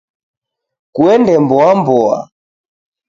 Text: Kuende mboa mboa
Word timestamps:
Kuende 0.95 1.33
mboa 1.43 1.69
mboa 1.79 2.17